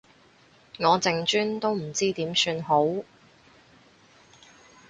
[0.79, 2.81] 我淨專都唔知點算好